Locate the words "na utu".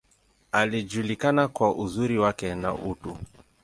2.55-3.17